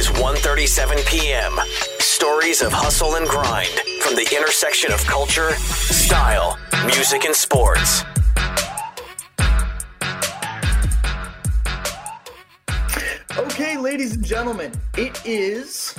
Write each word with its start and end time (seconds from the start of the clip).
is 0.00 0.08
1:37 0.08 1.06
p.m. 1.06 1.60
Stories 1.98 2.62
of 2.62 2.72
hustle 2.72 3.16
and 3.16 3.28
grind 3.28 3.68
from 4.00 4.14
the 4.14 4.26
intersection 4.34 4.90
of 4.92 5.04
culture, 5.04 5.50
style, 5.50 6.58
music, 6.86 7.26
and 7.26 7.34
sports. 7.34 8.02
Okay, 13.36 13.76
ladies 13.76 14.14
and 14.14 14.24
gentlemen, 14.24 14.72
it 14.96 15.20
is, 15.26 15.94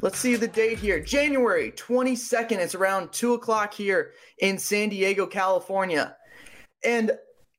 let's 0.00 0.18
see 0.18 0.34
the 0.34 0.48
date 0.48 0.80
here, 0.80 0.98
January 0.98 1.70
22nd. 1.70 2.58
It's 2.58 2.74
around 2.74 3.12
2 3.12 3.34
o'clock 3.34 3.72
here 3.72 4.14
in 4.38 4.58
San 4.58 4.88
Diego, 4.88 5.26
California. 5.26 6.16
And 6.82 7.12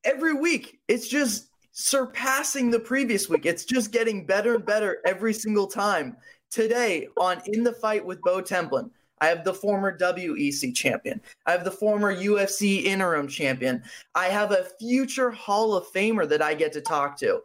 every 0.03 0.33
week, 0.33 0.77
it's 0.89 1.07
just 1.07 1.47
surpassing 1.77 2.71
the 2.71 2.79
previous 2.79 3.27
week. 3.27 3.45
It's 3.45 3.65
just 3.65 3.91
getting 3.91 4.25
better 4.25 4.55
and 4.55 4.65
better 4.65 4.99
every 5.05 5.33
single 5.33 5.67
time. 5.67 6.15
Today 6.49 7.09
on 7.17 7.41
In 7.47 7.65
the 7.65 7.73
Fight 7.73 8.05
with 8.05 8.21
Bo 8.21 8.41
Templin, 8.41 8.89
I 9.19 9.27
have 9.27 9.43
the 9.43 9.53
former 9.53 9.97
WEC 9.97 10.73
champion. 10.73 11.21
I 11.45 11.51
have 11.51 11.65
the 11.65 11.71
former 11.71 12.15
UFC 12.15 12.85
interim 12.85 13.27
champion. 13.27 13.83
I 14.15 14.27
have 14.27 14.51
a 14.51 14.67
future 14.79 15.31
Hall 15.31 15.75
of 15.75 15.85
Famer 15.87 16.27
that 16.29 16.41
I 16.41 16.53
get 16.53 16.71
to 16.73 16.81
talk 16.81 17.17
to. 17.19 17.41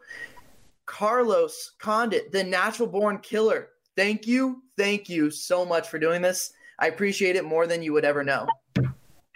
Carlos 0.86 1.72
Condit, 1.80 2.30
the 2.30 2.44
natural 2.44 2.88
born 2.88 3.18
killer. 3.18 3.70
Thank 3.96 4.28
you. 4.28 4.62
Thank 4.76 5.08
you 5.08 5.30
so 5.30 5.64
much 5.64 5.88
for 5.88 5.98
doing 5.98 6.22
this. 6.22 6.52
I 6.78 6.86
appreciate 6.86 7.34
it 7.34 7.44
more 7.44 7.66
than 7.66 7.82
you 7.82 7.92
would 7.94 8.04
ever 8.04 8.22
know. 8.22 8.46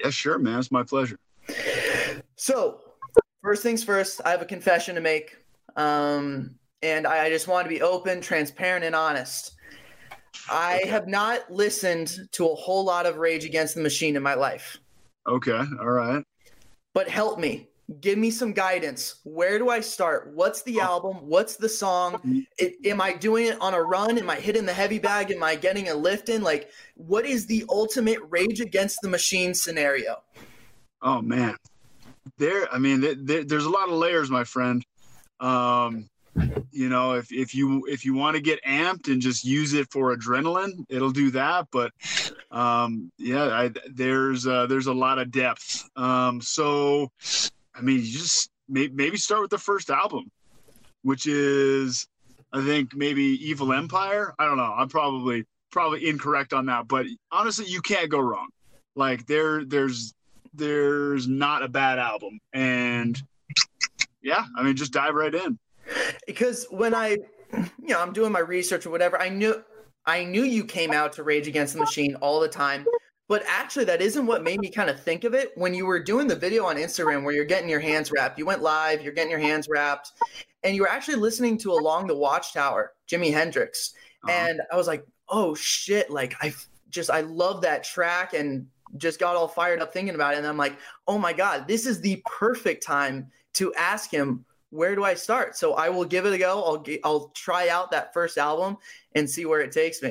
Yeah, 0.01 0.11
sure, 0.11 0.39
man. 0.39 0.61
It's 0.61 0.71
my 0.71 0.85
pleasure. 0.85 1.19
So, 2.37 2.81
first 3.45 3.63
things 3.63 3.85
first, 3.85 4.23
I 4.25 4.31
have 4.31 4.41
a 4.43 4.47
confession 4.47 4.95
to 4.95 5.01
make. 5.03 5.37
Um, 5.77 6.57
and 6.83 7.07
I, 7.07 7.27
I 7.27 7.29
just 7.29 7.47
want 7.47 7.67
to 7.67 7.69
be 7.69 7.83
open, 7.83 8.21
transparent, 8.21 8.85
and 8.85 8.95
honest. 8.95 9.53
I 10.51 10.81
have 10.87 11.07
not 11.07 11.51
listened 11.51 12.17
to 12.33 12.49
a 12.49 12.55
whole 12.55 12.85
lot 12.85 13.07
of 13.07 13.19
Rage 13.19 13.45
Against 13.45 13.75
the 13.75 13.83
Machine 13.83 14.17
in 14.17 14.23
my 14.23 14.35
life, 14.35 14.79
Okay. 15.29 15.63
All 15.81 15.91
right. 15.91 16.25
but 16.95 17.09
help 17.09 17.39
me. 17.39 17.69
Give 18.01 18.17
me 18.19 18.31
some 18.31 18.53
guidance. 18.55 19.17
Where 19.25 19.59
do 19.59 19.69
I 19.69 19.81
start? 19.81 20.31
What's 20.35 20.63
the 20.63 20.81
album? 20.81 21.17
What's 21.29 21.57
the 21.57 21.69
song? 21.69 22.47
I- 22.59 22.75
am 22.87 23.01
I 23.03 23.13
doing 23.13 23.47
it 23.49 23.61
on 23.61 23.75
a 23.75 23.83
run? 23.83 24.17
Am 24.17 24.31
I 24.31 24.37
hitting 24.37 24.65
the 24.65 24.73
heavy 24.73 24.99
bag? 24.99 25.31
Am 25.31 25.43
I 25.43 25.55
getting 25.55 25.91
a 25.91 25.95
lift 25.95 26.31
in? 26.31 26.43
Like, 26.43 26.71
what 26.97 27.27
is 27.27 27.45
the 27.47 27.63
ultimate 27.69 28.21
Rage 28.31 28.61
Against 28.61 29.01
the 29.03 29.09
Machine 29.09 29.53
scenario? 29.53 30.23
Oh 31.03 31.21
man, 31.21 31.57
there. 32.39 32.73
I 32.73 32.79
mean, 32.79 33.01
there, 33.01 33.15
there, 33.15 33.45
there's 33.45 33.65
a 33.65 33.71
lot 33.71 33.89
of 33.89 33.95
layers, 33.95 34.31
my 34.31 34.45
friend. 34.45 34.85
Um, 35.41 36.09
you 36.73 36.89
know, 36.89 37.15
if 37.15 37.33
if 37.33 37.55
you 37.55 37.87
if 37.87 38.05
you 38.05 38.15
want 38.15 38.37
to 38.37 38.43
get 38.43 38.63
amped 38.65 39.09
and 39.09 39.23
just 39.23 39.45
use 39.45 39.73
it 39.73 39.91
for 39.91 40.15
adrenaline, 40.15 40.85
it'll 40.89 41.13
do 41.13 41.31
that. 41.31 41.69
But 41.71 41.93
um, 42.51 43.13
yeah, 43.19 43.45
I, 43.45 43.71
there's 43.93 44.47
uh, 44.47 44.67
there's 44.67 44.87
a 44.87 44.93
lot 44.93 45.19
of 45.19 45.31
depth. 45.31 45.89
Um, 45.97 46.41
so, 46.41 47.11
I 47.75 47.81
mean, 47.83 47.99
you 47.99 48.13
just 48.13 48.51
may, 48.69 48.89
maybe 48.89 49.17
start 49.17 49.43
with 49.43 49.51
the 49.51 49.59
first 49.59 49.91
album, 49.91 50.31
which 51.03 51.27
is 51.27 52.09
I 52.53 52.65
think 52.65 52.95
maybe 52.95 53.23
Evil 53.23 53.73
Empire. 53.73 54.35
I 54.39 54.47
don't 54.47 54.57
know. 54.57 54.75
I'm 54.77 54.89
probably 54.89 55.45
probably 55.71 56.09
incorrect 56.09 56.53
on 56.53 56.67
that, 56.67 56.89
but 56.89 57.07
honestly, 57.31 57.67
you 57.67 57.81
can't 57.81 58.09
go 58.09 58.21
wrong. 58.21 58.49
Like 58.97 59.27
there, 59.27 59.65
there's 59.65 60.15
there's 60.55 61.27
not 61.29 61.63
a 61.63 61.69
bad 61.69 61.99
album, 61.99 62.41
and 62.53 63.21
yeah, 64.23 64.45
I 64.57 64.63
mean, 64.63 64.77
just 64.77 64.93
dive 64.93 65.15
right 65.15 65.35
in. 65.35 65.59
because 66.27 66.67
when 66.71 66.95
I, 66.95 67.19
you 67.53 67.89
know, 67.89 68.01
I'm 68.01 68.13
doing 68.13 68.33
my 68.33 68.41
research 68.41 68.87
or 68.87 68.91
whatever, 68.91 69.21
I 69.21 69.29
knew 69.29 69.63
I 70.07 70.25
knew 70.25 70.43
you 70.43 70.65
came 70.65 70.93
out 70.93 71.13
to 71.15 71.23
Rage 71.23 71.49
Against 71.49 71.75
the 71.75 71.81
Machine 71.81 72.15
all 72.17 72.41
the 72.41 72.49
time. 72.49 72.85
But 73.27 73.43
actually, 73.49 73.87
that 73.87 74.03
isn't 74.03 74.27
what 74.27 74.43
made 74.43 74.61
me 74.61 74.71
kind 74.71 74.91
of 74.91 75.01
think 75.01 75.25
of 75.25 75.33
it. 75.33 75.53
When 75.55 75.73
you 75.73 75.87
were 75.87 76.03
doing 76.03 76.27
the 76.27 76.37
video 76.37 76.67
on 76.67 76.77
Instagram 76.77 77.25
where 77.25 77.35
you're 77.35 77.47
getting 77.47 77.71
your 77.71 77.81
hands 77.81 78.13
wrapped, 78.13 78.39
you 78.39 78.45
went 78.45 78.61
live, 78.61 79.03
you're 79.03 79.15
getting 79.15 79.31
your 79.31 79.41
hands 79.41 79.67
wrapped, 79.67 80.13
and 80.63 80.77
you 80.77 80.83
were 80.83 80.91
actually 80.91 81.17
listening 81.17 81.57
to 81.59 81.73
Along 81.73 82.07
the 82.07 82.17
Watchtower, 82.17 82.93
Jimi 83.09 83.33
Hendrix. 83.33 83.95
Uh-huh. 84.25 84.33
And 84.33 84.61
I 84.71 84.77
was 84.77 84.87
like, 84.87 85.07
oh 85.31 85.55
shit, 85.55 86.11
like 86.11 86.35
I 86.43 86.53
just, 86.91 87.09
I 87.09 87.23
love 87.23 87.63
that 87.63 87.83
track 87.83 88.35
and 88.35 88.67
just 88.97 89.19
got 89.19 89.37
all 89.37 89.49
fired 89.49 89.81
up 89.81 89.93
thinking 89.93 90.15
about 90.15 90.35
it. 90.35 90.39
And 90.39 90.47
I'm 90.47 90.57
like, 90.57 90.77
oh 91.07 91.19
my 91.19 91.33
God, 91.33 91.67
this 91.67 91.87
is 91.87 92.01
the 92.01 92.23
perfect 92.27 92.83
time 92.83 93.31
to 93.55 93.73
ask 93.75 94.11
him 94.11 94.45
where 94.75 94.97
do 94.97 95.05
I 95.05 95.15
start? 95.15 95.57
So 95.57 95.75
I 95.75 95.89
will 95.89 96.05
give 96.05 96.27
it 96.27 96.33
a 96.33 96.39
go. 96.39 96.63
I'll 96.65 96.85
I'll 97.05 97.29
try 97.29 97.69
out 97.69 97.93
that 97.93 98.13
first 98.13 98.39
album 98.39 98.77
and 99.15 99.31
see 99.31 99.47
where 99.47 99.61
it 99.61 99.71
takes 99.71 100.03
me. 100.03 100.11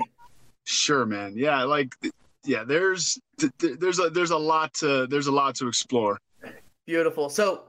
Sure, 0.63 1.05
man. 1.05 1.33
Yeah, 1.35 1.63
like 1.63 1.93
yeah, 2.45 2.63
there's 2.63 3.19
th- 3.39 3.51
th- 3.59 3.79
there's 3.79 3.99
a 3.99 4.09
there's 4.09 4.31
a 4.31 4.37
lot 4.37 4.73
to 4.75 5.05
there's 5.07 5.27
a 5.27 5.31
lot 5.31 5.55
to 5.55 5.67
explore. 5.67 6.17
Beautiful. 6.85 7.29
So 7.29 7.63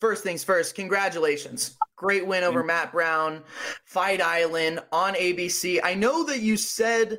first 0.00 0.22
things 0.22 0.42
first, 0.42 0.74
congratulations. 0.74 1.76
Great 1.96 2.26
win 2.26 2.42
over 2.42 2.64
Matt 2.64 2.90
Brown, 2.90 3.42
Fight 3.84 4.22
Island 4.22 4.80
on 4.92 5.14
ABC. 5.14 5.78
I 5.84 5.94
know 5.94 6.24
that 6.24 6.40
you 6.40 6.56
said 6.56 7.18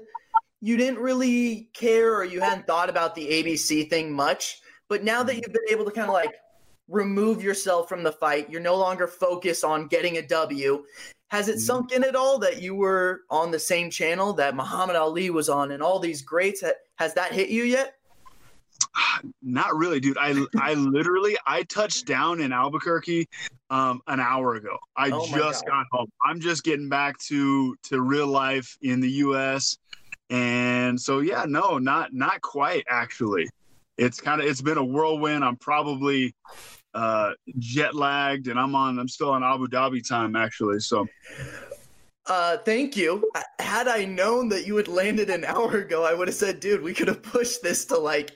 you 0.63 0.77
didn't 0.77 0.99
really 0.99 1.67
care 1.73 2.15
or 2.15 2.23
you 2.23 2.39
hadn't 2.39 2.65
thought 2.65 2.89
about 2.89 3.15
the 3.15 3.27
ABC 3.27 3.89
thing 3.89 4.13
much, 4.13 4.61
but 4.87 5.03
now 5.03 5.21
that 5.21 5.35
you've 5.35 5.51
been 5.51 5.69
able 5.69 5.83
to 5.83 5.91
kind 5.91 6.07
of 6.07 6.13
like 6.13 6.33
remove 6.87 7.43
yourself 7.43 7.89
from 7.89 8.01
the 8.01 8.13
fight, 8.13 8.49
you're 8.49 8.61
no 8.61 8.77
longer 8.77 9.05
focused 9.05 9.65
on 9.65 9.87
getting 9.87 10.15
a 10.17 10.21
W. 10.25 10.85
Has 11.31 11.49
it 11.49 11.57
Mhm. 11.57 11.61
sunk 11.61 11.91
in 11.91 12.05
at 12.05 12.15
all 12.15 12.39
that 12.39 12.61
you 12.61 12.75
were 12.75 13.23
on 13.29 13.51
the 13.51 13.59
same 13.59 13.89
channel 13.91 14.31
that 14.33 14.55
Muhammad 14.55 14.95
Ali 14.95 15.29
was 15.29 15.49
on 15.49 15.71
and 15.71 15.83
all 15.83 15.99
these 15.99 16.21
greats? 16.21 16.61
Ha- 16.61 16.71
Has 16.95 17.13
that 17.15 17.33
hit 17.33 17.49
you 17.49 17.63
yet? 17.63 17.95
Not 19.41 19.75
really, 19.75 19.99
dude. 19.99 20.17
I 20.17 20.45
I 20.57 20.75
literally 20.75 21.35
I 21.45 21.63
touched 21.63 22.05
down 22.05 22.39
in 22.39 22.53
Albuquerque 22.53 23.27
um 23.69 24.01
an 24.07 24.21
hour 24.21 24.55
ago. 24.55 24.77
I 24.95 25.09
Oh 25.09 25.25
just 25.27 25.65
God. 25.65 25.71
got 25.71 25.85
home. 25.91 26.11
I'm 26.23 26.39
just 26.39 26.63
getting 26.63 26.87
back 26.87 27.17
to 27.29 27.75
to 27.89 28.01
real 28.01 28.27
life 28.27 28.77
in 28.81 29.01
the 29.01 29.09
US. 29.25 29.77
And 30.33 30.99
so 30.99 31.19
yeah, 31.19 31.45
no, 31.47 31.77
not 31.77 32.11
not 32.11 32.41
quite 32.41 32.83
actually. 32.89 33.47
It's 33.99 34.19
kind 34.19 34.41
of 34.41 34.47
it's 34.47 34.61
been 34.61 34.79
a 34.79 34.83
whirlwind. 34.83 35.45
I'm 35.45 35.57
probably 35.57 36.33
uh 36.95 37.33
jet 37.59 37.93
lagged 37.93 38.47
and 38.47 38.59
I'm 38.59 38.73
on 38.73 38.97
I'm 38.97 39.07
still 39.07 39.29
on 39.29 39.43
Abu 39.43 39.67
Dhabi 39.67 40.05
time 40.07 40.35
actually. 40.35 40.79
So 40.79 41.07
Uh, 42.25 42.57
thank 42.57 42.95
you. 42.97 43.29
Had 43.59 43.87
I 43.87 44.05
known 44.05 44.49
that 44.49 44.65
you 44.65 44.75
had 44.77 44.87
landed 44.87 45.29
an 45.29 45.43
hour 45.45 45.77
ago, 45.77 46.03
I 46.03 46.13
would 46.13 46.29
have 46.29 46.35
said, 46.35 46.59
dude, 46.61 46.81
we 46.81 46.93
could 46.93 47.09
have 47.09 47.21
pushed 47.21 47.61
this 47.61 47.85
to 47.87 47.97
like 47.97 48.31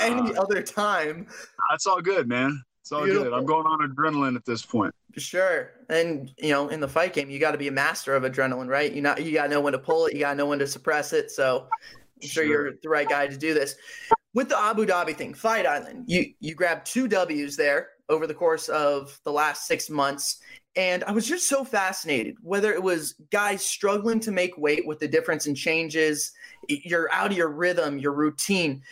any 0.00 0.34
Uh, 0.34 0.42
other 0.42 0.60
time. 0.60 1.26
that's 1.70 1.86
all 1.86 2.02
good, 2.02 2.28
man. 2.28 2.60
It's 2.82 2.90
all 2.90 3.06
good. 3.06 3.32
I'm 3.32 3.46
going 3.46 3.64
on 3.66 3.78
adrenaline 3.78 4.34
at 4.34 4.44
this 4.44 4.66
point. 4.66 4.92
Sure. 5.16 5.70
And 5.88 6.32
you 6.38 6.50
know, 6.50 6.68
in 6.68 6.80
the 6.80 6.88
fight 6.88 7.12
game, 7.12 7.30
you 7.30 7.38
got 7.38 7.52
to 7.52 7.58
be 7.58 7.68
a 7.68 7.72
master 7.72 8.14
of 8.16 8.24
adrenaline, 8.24 8.68
right? 8.68 8.92
You 8.92 9.00
not 9.02 9.22
you 9.24 9.32
got 9.32 9.44
to 9.44 9.48
know 9.50 9.60
when 9.60 9.72
to 9.72 9.78
pull 9.78 10.06
it, 10.06 10.14
you 10.14 10.20
got 10.20 10.30
to 10.30 10.36
know 10.36 10.46
when 10.46 10.58
to 10.58 10.66
suppress 10.66 11.12
it. 11.12 11.30
So 11.30 11.68
I'm 11.70 12.28
sure, 12.28 12.44
Sure. 12.44 12.44
you're 12.44 12.72
the 12.82 12.88
right 12.88 13.08
guy 13.08 13.28
to 13.28 13.36
do 13.36 13.54
this. 13.54 13.76
With 14.34 14.48
the 14.48 14.58
Abu 14.58 14.84
Dhabi 14.84 15.14
thing, 15.14 15.32
Fight 15.32 15.64
Island, 15.64 16.06
you 16.08 16.34
you 16.40 16.54
grabbed 16.56 16.86
two 16.86 17.06
W's 17.06 17.56
there 17.56 17.90
over 18.08 18.26
the 18.26 18.34
course 18.34 18.68
of 18.68 19.18
the 19.24 19.32
last 19.32 19.68
six 19.68 19.88
months. 19.88 20.40
And 20.74 21.04
I 21.04 21.12
was 21.12 21.26
just 21.26 21.48
so 21.48 21.64
fascinated 21.64 22.36
whether 22.42 22.72
it 22.72 22.82
was 22.82 23.14
guys 23.30 23.64
struggling 23.64 24.18
to 24.20 24.32
make 24.32 24.56
weight 24.56 24.86
with 24.86 24.98
the 24.98 25.06
difference 25.06 25.46
in 25.46 25.54
changes, 25.54 26.32
you're 26.68 27.12
out 27.12 27.30
of 27.30 27.36
your 27.36 27.50
rhythm, 27.50 27.98
your 27.98 28.12
routine. 28.12 28.82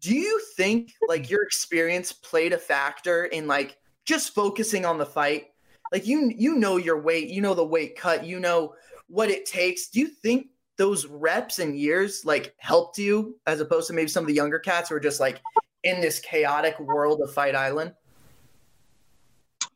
Do 0.00 0.14
you 0.14 0.40
think 0.56 0.92
like 1.08 1.30
your 1.30 1.42
experience 1.42 2.12
played 2.12 2.52
a 2.52 2.58
factor 2.58 3.24
in 3.26 3.46
like 3.46 3.78
just 4.04 4.34
focusing 4.34 4.84
on 4.84 4.98
the 4.98 5.06
fight? 5.06 5.46
Like 5.92 6.06
you 6.06 6.32
you 6.36 6.56
know 6.56 6.76
your 6.76 7.00
weight, 7.00 7.28
you 7.28 7.40
know 7.40 7.54
the 7.54 7.64
weight 7.64 7.96
cut, 7.96 8.24
you 8.24 8.38
know 8.40 8.74
what 9.08 9.30
it 9.30 9.46
takes. 9.46 9.88
Do 9.88 10.00
you 10.00 10.08
think 10.08 10.48
those 10.76 11.06
reps 11.06 11.58
and 11.58 11.78
years 11.78 12.24
like 12.24 12.54
helped 12.58 12.98
you 12.98 13.36
as 13.46 13.60
opposed 13.60 13.88
to 13.88 13.92
maybe 13.94 14.08
some 14.08 14.24
of 14.24 14.28
the 14.28 14.34
younger 14.34 14.58
cats 14.58 14.90
who 14.90 14.94
are 14.94 15.00
just 15.00 15.20
like 15.20 15.40
in 15.84 16.00
this 16.00 16.20
chaotic 16.20 16.78
world 16.78 17.20
of 17.20 17.32
Fight 17.32 17.54
Island? 17.54 17.94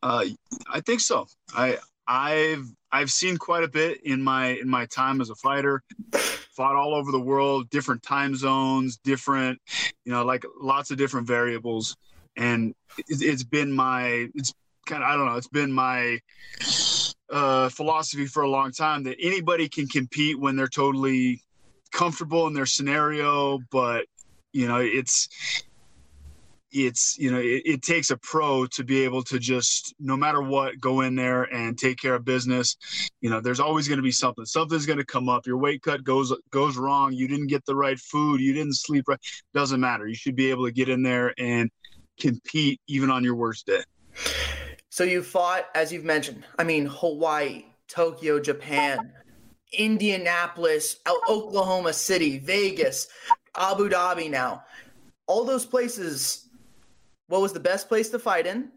Uh, 0.03 0.25
I 0.71 0.81
think 0.81 1.01
so. 1.01 1.27
I 1.55 1.79
I've 2.07 2.67
I've 2.91 3.11
seen 3.11 3.37
quite 3.37 3.65
a 3.65 3.69
bit 3.69 4.03
in 4.03 4.23
my 4.23 4.49
in 4.49 4.69
my 4.69 4.87
time 4.87 5.21
as 5.21 5.31
a 5.31 5.35
fighter. 5.35 5.83
Fought 6.57 6.77
all 6.77 6.95
over 6.95 7.11
the 7.11 7.21
world, 7.21 7.71
different 7.71 8.03
time 8.03 8.37
zones, 8.37 8.99
different, 8.99 9.59
you 10.05 10.13
know, 10.13 10.25
like 10.25 10.45
lots 10.61 10.91
of 10.91 10.99
different 10.99 11.27
variables, 11.27 11.97
and 12.37 12.75
it's, 13.09 13.23
it's 13.23 13.45
been 13.45 13.73
my 13.73 14.29
it's 14.35 14.53
kind 14.87 15.03
of 15.03 15.09
I 15.09 15.17
don't 15.17 15.27
know. 15.27 15.37
It's 15.37 15.49
been 15.49 15.73
my 15.73 16.21
uh, 17.31 17.69
philosophy 17.71 18.27
for 18.27 18.43
a 18.43 18.51
long 18.51 18.73
time 18.73 19.05
that 19.05 19.17
anybody 19.21 19.69
can 19.69 19.87
compete 19.87 20.39
when 20.39 20.57
they're 20.57 20.69
totally 20.69 21.43
comfortable 21.91 22.47
in 22.47 22.53
their 22.53 22.67
scenario, 22.67 23.59
but 23.71 24.07
you 24.53 24.69
know 24.69 24.79
it's 24.79 25.29
it's 26.73 27.19
you 27.19 27.31
know 27.31 27.39
it, 27.39 27.63
it, 27.65 27.83
takes 27.83 28.11
a 28.11 28.17
pro 28.17 28.67
to 28.67 28.85
be 28.85 29.05
able 29.05 29.23
to 29.25 29.39
just 29.39 29.95
no 30.01 30.17
matter 30.17 30.41
what 30.41 30.81
go 30.81 31.03
in 31.03 31.15
there 31.15 31.45
and 31.45 31.79
take 31.79 31.99
care 31.99 32.15
of 32.15 32.25
business. 32.25 32.77
You 33.21 33.31
know 33.31 33.41
there's 33.41 33.61
always 33.61 33.89
going 33.89 33.99
to 33.99 34.03
be 34.03 34.13
something. 34.13 34.45
Something's 34.45 34.87
going 34.87 34.99
to 34.99 35.05
come 35.05 35.29
up. 35.29 35.47
Your 35.47 35.59
weight 35.59 35.83
cut 35.83 36.05
goes 36.05 36.33
goes 36.51 36.77
wrong. 36.77 37.13
You 37.13 37.29
didn't 37.29 37.49
get 37.49 37.65
the 37.67 37.77
right 37.77 37.99
food. 37.99 38.41
You 38.41 38.53
didn't 38.53 38.77
sleep 38.77 39.05
right. 39.09 39.21
Doesn't 39.55 39.81
matter. 39.81 40.07
You 40.07 40.15
should 40.15 40.37
be 40.37 40.51
able 40.51 40.67
to 40.67 40.73
get 40.73 40.89
in 40.89 41.03
there 41.03 41.35
and 41.39 41.71
compete 42.19 42.81
even 42.87 43.11
on 43.11 43.25
your 43.25 43.35
worst 43.35 43.67
day. 43.67 43.83
So 44.91 45.05
you 45.05 45.23
fought 45.23 45.69
as 45.75 45.91
you've 45.93 46.05
mentioned 46.05 46.45
i 46.59 46.65
mean 46.65 46.85
hawaii 46.85 47.65
tokyo 47.89 48.39
japan 48.39 49.11
indianapolis 49.73 50.97
oklahoma 51.31 51.95
city 51.95 52.39
vegas 52.39 53.09
abu 53.57 53.89
dhabi 53.89 54.31
now. 54.31 54.65
All 55.27 55.45
those 55.45 55.65
places 55.65 56.49
what 57.33 57.41
was 57.41 57.55
the 57.55 57.61
best 57.61 57.89
place 57.89 58.11
to 58.11 58.19
fight 58.19 58.47
in, 58.47 58.69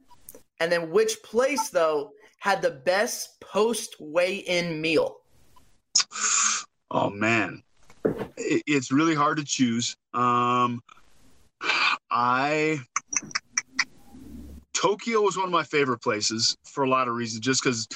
and 0.61 0.71
then 0.71 0.89
which 0.89 1.21
place 1.23 1.67
though 1.71 2.13
had 2.39 2.61
the 2.61 2.71
best 2.71 3.41
post 3.41 3.97
weigh 3.99 4.37
in 4.37 4.79
meal. 4.79 5.17
Oh 6.89 7.09
man, 7.09 7.61
it's 8.37 8.93
really 8.93 9.13
hard 9.13 9.39
to 9.39 9.43
choose. 9.43 9.97
Um, 10.13 10.81
I 12.09 12.79
Tokyo 14.71 15.19
was 15.19 15.35
one 15.35 15.47
of 15.47 15.51
my 15.51 15.63
favorite 15.63 15.99
places 15.99 16.55
for 16.63 16.85
a 16.85 16.89
lot 16.89 17.09
of 17.09 17.15
reasons, 17.15 17.41
just 17.41 17.61
because 17.61 17.89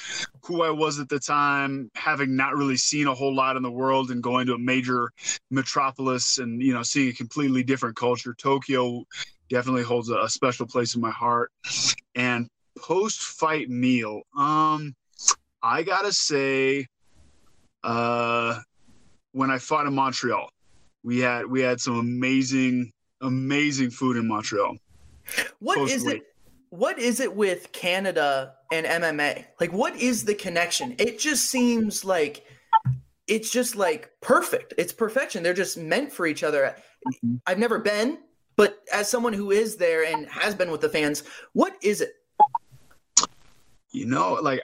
who 0.44 0.60
I 0.60 0.68
was 0.68 0.98
at 0.98 1.08
the 1.08 1.18
time, 1.18 1.90
having 1.94 2.36
not 2.36 2.54
really 2.54 2.76
seen 2.76 3.06
a 3.06 3.14
whole 3.14 3.34
lot 3.34 3.56
in 3.56 3.62
the 3.62 3.70
world 3.70 4.10
and 4.10 4.22
going 4.22 4.46
to 4.48 4.54
a 4.54 4.58
major 4.58 5.10
metropolis 5.50 6.36
and, 6.36 6.62
you 6.62 6.74
know, 6.74 6.82
seeing 6.82 7.08
a 7.08 7.14
completely 7.14 7.62
different 7.62 7.96
culture. 7.96 8.34
Tokyo 8.34 9.06
definitely 9.50 9.82
holds 9.82 10.08
a, 10.08 10.18
a 10.20 10.28
special 10.28 10.66
place 10.66 10.94
in 10.94 11.00
my 11.00 11.10
heart. 11.10 11.50
And 12.14 12.48
post 12.78 13.20
fight 13.20 13.68
meal, 13.68 14.22
um, 14.36 14.94
I 15.62 15.82
gotta 15.82 16.12
say, 16.12 16.86
uh, 17.84 18.60
when 19.32 19.50
I 19.50 19.58
fought 19.58 19.86
in 19.86 19.94
Montreal, 19.94 20.48
we 21.02 21.18
had 21.18 21.46
we 21.46 21.60
had 21.60 21.80
some 21.80 21.98
amazing 21.98 22.92
amazing 23.20 23.90
food 23.90 24.16
in 24.16 24.26
Montreal. 24.26 24.76
What 25.58 25.90
is 25.90 26.06
it? 26.06 26.22
What 26.70 26.98
is 26.98 27.20
it 27.20 27.34
with 27.34 27.72
Canada 27.72 28.54
and 28.72 28.86
MMA? 28.86 29.44
Like, 29.58 29.72
what 29.72 29.96
is 29.96 30.24
the 30.24 30.34
connection? 30.34 30.94
It 30.98 31.18
just 31.18 31.50
seems 31.50 32.04
like 32.04 32.46
it's 33.26 33.50
just 33.50 33.76
like 33.76 34.10
perfect. 34.20 34.74
It's 34.78 34.92
perfection. 34.92 35.42
They're 35.42 35.54
just 35.54 35.76
meant 35.78 36.12
for 36.12 36.26
each 36.26 36.42
other. 36.42 36.76
Mm-hmm. 37.06 37.36
I've 37.46 37.58
never 37.58 37.78
been. 37.78 38.18
But 38.56 38.82
as 38.92 39.08
someone 39.08 39.32
who 39.32 39.50
is 39.50 39.76
there 39.76 40.04
and 40.04 40.26
has 40.28 40.54
been 40.54 40.70
with 40.70 40.80
the 40.80 40.88
fans, 40.88 41.22
what 41.52 41.74
is 41.82 42.00
it? 42.00 42.14
You 43.90 44.06
know, 44.06 44.34
like 44.34 44.62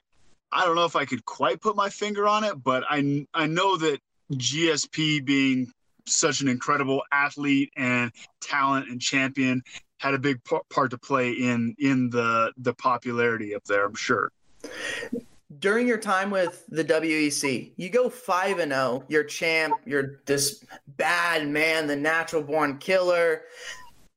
I 0.53 0.65
don't 0.65 0.77
know 0.77 0.85
if 0.85 0.97
I 0.97 1.05
could 1.05 1.25
quite 1.25 1.61
put 1.61 1.77
my 1.77 1.89
finger 1.89 2.27
on 2.27 2.45
it, 2.45 2.63
but 2.63 2.85
I 2.89 3.27
I 3.35 3.47
know 3.47 3.77
that 3.77 4.01
GSP 4.33 5.25
being 5.25 5.73
such 6.07 6.41
an 6.41 6.49
incredible 6.49 7.03
athlete 7.13 7.73
and 7.77 8.13
talent 8.41 8.89
and 8.89 9.01
champion 9.01 9.63
had 9.99 10.15
a 10.15 10.19
big 10.19 10.41
part 10.45 10.91
to 10.91 10.99
play 10.99 11.33
in 11.33 11.75
in 11.79 12.11
the 12.11 12.53
the 12.59 12.75
popularity 12.75 13.55
up 13.55 13.65
there. 13.65 13.85
I'm 13.85 13.95
sure. 13.95 14.31
During 15.59 15.87
your 15.87 15.99
time 15.99 16.31
with 16.31 16.65
the 16.69 16.85
WEC, 16.85 17.73
you 17.77 17.89
go 17.89 18.09
five 18.11 18.59
and 18.59 18.73
zero. 18.73 18.83
Oh, 18.83 19.05
you're 19.09 19.25
champ. 19.25 19.75
You're 19.85 20.21
this 20.27 20.65
bad 20.97 21.49
man, 21.49 21.87
the 21.87 21.97
natural 21.97 22.43
born 22.43 22.79
killer 22.79 23.43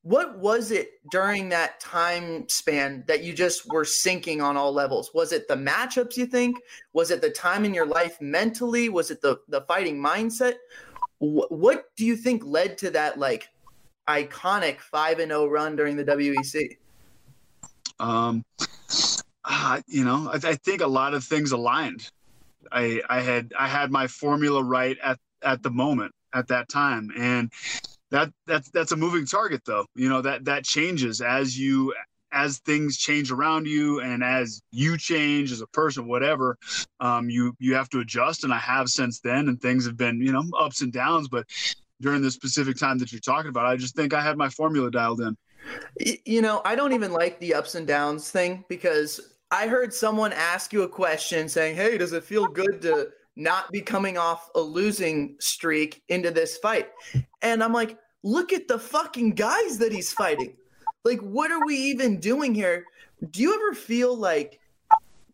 what 0.03 0.39
was 0.39 0.71
it 0.71 0.93
during 1.11 1.49
that 1.49 1.79
time 1.79 2.47
span 2.47 3.03
that 3.07 3.23
you 3.23 3.33
just 3.33 3.67
were 3.71 3.83
sinking 3.83 4.41
on 4.41 4.55
all 4.55 4.71
levels 4.71 5.11
was 5.13 5.31
it 5.31 5.47
the 5.47 5.55
matchups 5.55 6.15
you 6.15 6.25
think 6.25 6.57
was 6.93 7.11
it 7.11 7.21
the 7.21 7.29
time 7.29 7.65
in 7.65 7.73
your 7.73 7.85
life 7.85 8.19
mentally 8.21 8.87
was 8.89 9.11
it 9.11 9.21
the 9.21 9.37
the 9.49 9.61
fighting 9.61 9.97
mindset 10.01 10.55
Wh- 11.19 11.51
what 11.51 11.85
do 11.97 12.05
you 12.05 12.15
think 12.15 12.43
led 12.45 12.77
to 12.79 12.91
that 12.91 13.19
like 13.19 13.49
iconic 14.07 14.79
5 14.79 15.19
and 15.19 15.31
0 15.31 15.47
run 15.47 15.75
during 15.75 15.97
the 15.97 16.05
WEC 16.05 16.77
um 17.99 18.45
uh, 19.45 19.81
you 19.87 20.03
know 20.03 20.29
I, 20.31 20.49
I 20.49 20.55
think 20.55 20.81
a 20.81 20.87
lot 20.87 21.13
of 21.13 21.23
things 21.23 21.51
aligned. 21.51 22.09
I 22.71 23.01
i 23.09 23.21
had 23.21 23.53
i 23.57 23.67
had 23.67 23.91
my 23.91 24.07
formula 24.07 24.63
right 24.63 24.97
at 25.03 25.17
at 25.41 25.63
the 25.63 25.71
moment 25.71 26.13
at 26.33 26.47
that 26.47 26.69
time. 26.69 27.09
And 27.17 27.51
that 28.11 28.31
that's 28.47 28.69
that's 28.71 28.91
a 28.91 28.95
moving 28.97 29.25
target 29.25 29.61
though. 29.65 29.85
You 29.95 30.09
know 30.09 30.21
that 30.21 30.45
that 30.45 30.63
changes 30.63 31.21
as 31.21 31.57
you 31.57 31.93
as 32.31 32.59
things 32.59 32.97
change 32.97 33.31
around 33.31 33.65
you 33.65 34.01
and 34.01 34.23
as 34.23 34.61
you 34.71 34.97
change 34.97 35.51
as 35.51 35.61
a 35.61 35.67
person 35.67 36.07
whatever 36.07 36.57
um, 36.99 37.29
you 37.29 37.53
you 37.59 37.75
have 37.75 37.89
to 37.89 37.99
adjust. 37.99 38.43
And 38.43 38.53
i 38.53 38.57
have 38.57 38.89
since 38.89 39.19
then 39.19 39.47
and 39.47 39.61
things 39.61 39.85
have 39.85 39.97
been 39.97 40.21
you 40.21 40.31
know 40.31 40.43
ups 40.57 40.81
and 40.81 40.91
downs. 40.91 41.27
But 41.27 41.45
during 42.01 42.21
the 42.21 42.31
specific 42.31 42.77
time 42.77 42.97
that 42.97 43.11
you're 43.11 43.19
talking 43.19 43.49
about 43.49 43.65
i 43.65 43.75
just 43.75 43.93
think 43.93 44.13
i 44.13 44.21
had 44.21 44.37
my 44.37 44.47
formula 44.47 44.89
dialed 44.89 45.19
in 45.19 45.35
you 46.25 46.41
know 46.41 46.61
i 46.65 46.75
don't 46.75 46.93
even 46.93 47.11
like 47.11 47.39
the 47.39 47.53
ups 47.53 47.75
and 47.75 47.85
downs 47.85 48.31
thing 48.31 48.63
because 48.69 49.33
i 49.51 49.67
heard 49.67 49.93
someone 49.93 50.33
ask 50.33 50.71
you 50.73 50.83
a 50.83 50.89
question 50.89 51.47
saying 51.49 51.75
hey 51.75 51.97
does 51.97 52.13
it 52.13 52.23
feel 52.23 52.47
good 52.47 52.81
to 52.81 53.09
not 53.39 53.71
be 53.71 53.81
coming 53.81 54.17
off 54.17 54.49
a 54.55 54.59
losing 54.59 55.35
streak 55.39 56.03
into 56.09 56.29
this 56.29 56.57
fight. 56.57 56.89
And 57.41 57.63
I'm 57.63 57.73
like, 57.73 57.97
look 58.21 58.51
at 58.51 58.67
the 58.67 58.77
fucking 58.77 59.31
guys 59.31 59.77
that 59.77 59.93
he's 59.93 60.11
fighting. 60.11 60.55
Like, 61.05 61.21
what 61.21 61.49
are 61.49 61.65
we 61.65 61.75
even 61.75 62.19
doing 62.19 62.53
here? 62.53 62.85
Do 63.31 63.41
you 63.41 63.55
ever 63.55 63.73
feel 63.73 64.15
like 64.15 64.59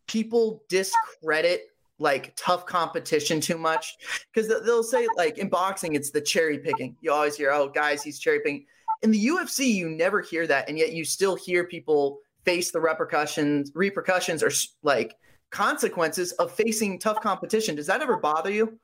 people 0.07 0.63
discredit 0.69 1.71
like 1.97 2.33
tough 2.35 2.67
competition 2.67 3.41
too 3.41 3.57
much? 3.57 3.97
Because 4.31 4.47
they'll 4.63 4.83
say, 4.83 5.07
like, 5.17 5.39
in 5.39 5.49
boxing, 5.49 5.95
it's 5.95 6.11
the 6.11 6.21
cherry 6.21 6.59
picking. 6.59 6.95
You 7.01 7.11
always 7.11 7.35
hear, 7.35 7.51
oh, 7.51 7.67
guys, 7.67 8.03
he's 8.03 8.19
cherry 8.19 8.39
picking. 8.39 8.65
In 9.05 9.11
the 9.11 9.27
UFC, 9.27 9.67
you 9.67 9.87
never 9.87 10.19
hear 10.19 10.47
that. 10.47 10.67
And 10.67 10.79
yet 10.79 10.93
you 10.93 11.05
still 11.05 11.35
hear 11.35 11.63
people 11.63 12.21
face 12.43 12.71
the 12.71 12.79
repercussions, 12.79 13.71
repercussions 13.75 14.41
or 14.41 14.49
like 14.81 15.15
consequences 15.51 16.31
of 16.31 16.51
facing 16.51 16.97
tough 16.97 17.21
competition. 17.21 17.75
Does 17.75 17.85
that 17.85 18.01
ever 18.01 18.17
bother 18.17 18.49
you? 18.49 18.79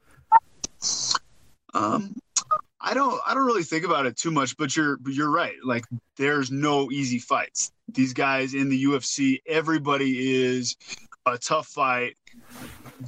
Um, 1.74 2.16
I 2.80 2.94
don't. 2.94 3.20
I 3.26 3.34
don't 3.34 3.48
really 3.48 3.64
think 3.64 3.84
about 3.84 4.06
it 4.06 4.16
too 4.16 4.30
much. 4.30 4.56
But 4.58 4.76
you're. 4.76 5.00
You're 5.08 5.32
right. 5.32 5.56
Like 5.64 5.86
there's 6.18 6.52
no 6.52 6.92
easy 6.92 7.18
fights. 7.18 7.72
These 7.88 8.14
guys 8.14 8.54
in 8.54 8.70
the 8.70 8.84
UFC, 8.84 9.42
everybody 9.48 10.44
is 10.44 10.78
a 11.26 11.40
tough 11.40 11.66
fight. 11.66 12.16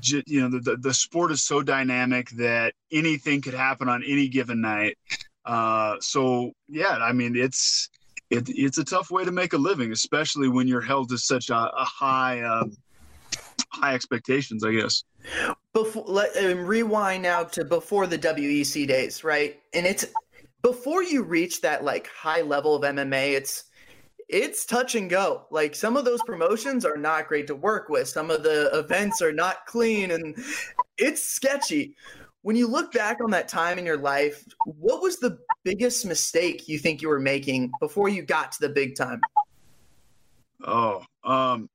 You 0.02 0.42
know, 0.42 0.50
the, 0.50 0.60
the, 0.72 0.78
the 0.78 0.94
sport 0.96 1.32
is 1.32 1.44
so 1.44 1.62
dynamic 1.62 2.32
that 2.32 2.74
anything 2.92 3.42
could 3.42 3.54
happen 3.54 3.88
on 3.88 4.04
any 4.04 4.30
given 4.30 4.62
night. 4.62 4.98
Uh, 5.46 5.96
so 6.00 6.52
yeah, 6.70 6.98
I 7.02 7.12
mean, 7.12 7.36
it's 7.36 7.90
it, 8.30 8.50
it's 8.50 8.78
a 8.78 8.84
tough 8.84 9.12
way 9.12 9.26
to 9.26 9.32
make 9.32 9.54
a 9.54 9.58
living, 9.58 9.92
especially 9.92 10.50
when 10.50 10.68
you're 10.68 10.82
held 10.82 11.10
to 11.10 11.18
such 11.18 11.50
a, 11.50 11.56
a 11.56 11.84
high 11.84 12.42
um, 12.42 12.76
high 13.70 13.94
expectations, 13.94 14.64
I 14.64 14.72
guess. 14.74 15.04
Before 15.74 16.06
let 16.08 16.36
um, 16.38 16.66
rewind 16.66 17.24
now 17.24 17.44
to 17.44 17.66
before 17.66 18.08
the 18.08 18.18
WEC 18.18 18.88
days, 18.88 19.24
right? 19.24 19.60
And 19.74 19.86
it's 19.86 20.06
before 20.62 21.04
you 21.04 21.24
reach 21.24 21.62
that 21.62 21.84
like 21.84 22.08
high 22.08 22.42
level 22.42 22.76
of 22.76 22.84
MMA, 22.84 23.34
it's 23.34 23.66
it's 24.30 24.66
touch 24.66 24.96
and 24.96 25.10
go. 25.10 25.46
Like 25.52 25.76
some 25.76 25.98
of 25.98 26.06
those 26.06 26.22
promotions 26.24 26.86
are 26.86 26.98
not 26.98 27.28
great 27.28 27.48
to 27.48 27.56
work 27.56 27.90
with. 27.90 28.08
Some 28.08 28.32
of 28.32 28.44
the 28.44 28.70
events 28.78 29.22
are 29.22 29.34
not 29.34 29.66
clean 29.66 30.12
and 30.12 30.36
it's 30.98 31.24
sketchy. 31.24 31.96
When 32.44 32.58
you 32.58 32.68
look 32.68 32.92
back 32.92 33.22
on 33.22 33.32
that 33.32 33.48
time 33.48 33.80
in 33.80 33.86
your 33.86 33.98
life, 33.98 34.46
what 34.66 35.02
was 35.02 35.18
the 35.18 35.40
biggest 35.64 36.06
mistake 36.06 36.68
you 36.68 36.78
think 36.78 37.02
you 37.02 37.08
were 37.08 37.20
making 37.20 37.72
before 37.80 38.10
you 38.10 38.22
got 38.22 38.52
to 38.52 38.60
the 38.60 38.70
big 38.70 38.96
time? 38.96 39.22
Oh, 40.66 41.04
um, 41.24 41.70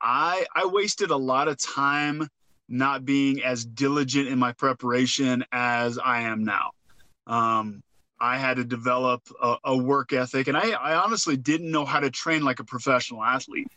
I 0.00 0.44
I 0.54 0.66
wasted 0.66 1.10
a 1.10 1.16
lot 1.16 1.46
of 1.46 1.56
time 1.56 2.28
not 2.68 3.04
being 3.04 3.44
as 3.44 3.64
diligent 3.64 4.26
in 4.26 4.40
my 4.40 4.52
preparation 4.52 5.44
as 5.52 5.96
I 5.96 6.22
am 6.22 6.42
now. 6.44 6.72
Um, 7.28 7.80
I 8.20 8.38
had 8.38 8.56
to 8.56 8.64
develop 8.64 9.22
a, 9.40 9.56
a, 9.64 9.76
work 9.76 10.12
ethic, 10.12 10.48
and 10.48 10.56
I, 10.56 10.70
I 10.70 10.94
honestly 10.96 11.36
didn't 11.36 11.70
know 11.70 11.84
how 11.84 12.00
to 12.00 12.10
train 12.10 12.44
like 12.44 12.58
a 12.58 12.64
professional 12.64 13.22
athlete. 13.22 13.68